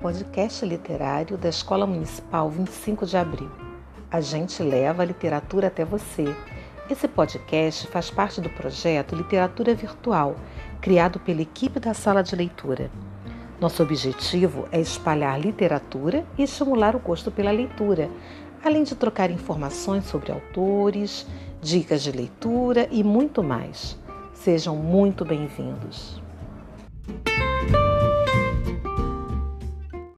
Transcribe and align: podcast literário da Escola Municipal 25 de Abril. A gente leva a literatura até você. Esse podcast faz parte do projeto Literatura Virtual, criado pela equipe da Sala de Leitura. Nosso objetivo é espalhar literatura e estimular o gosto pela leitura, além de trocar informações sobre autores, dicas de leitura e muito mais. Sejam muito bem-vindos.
podcast 0.00 0.64
literário 0.64 1.36
da 1.36 1.50
Escola 1.50 1.86
Municipal 1.86 2.48
25 2.48 3.04
de 3.04 3.18
Abril. 3.18 3.50
A 4.10 4.18
gente 4.22 4.62
leva 4.62 5.02
a 5.02 5.04
literatura 5.04 5.66
até 5.66 5.84
você. 5.84 6.34
Esse 6.88 7.06
podcast 7.06 7.86
faz 7.88 8.10
parte 8.10 8.40
do 8.40 8.48
projeto 8.48 9.14
Literatura 9.14 9.74
Virtual, 9.74 10.36
criado 10.80 11.20
pela 11.20 11.42
equipe 11.42 11.78
da 11.78 11.92
Sala 11.92 12.22
de 12.22 12.34
Leitura. 12.34 12.90
Nosso 13.60 13.82
objetivo 13.82 14.66
é 14.72 14.80
espalhar 14.80 15.38
literatura 15.38 16.24
e 16.38 16.44
estimular 16.44 16.96
o 16.96 17.00
gosto 17.00 17.30
pela 17.30 17.50
leitura, 17.50 18.10
além 18.64 18.84
de 18.84 18.94
trocar 18.94 19.30
informações 19.30 20.06
sobre 20.06 20.32
autores, 20.32 21.26
dicas 21.60 22.02
de 22.02 22.10
leitura 22.10 22.88
e 22.90 23.04
muito 23.04 23.42
mais. 23.42 23.98
Sejam 24.32 24.74
muito 24.76 25.26
bem-vindos. 25.26 26.22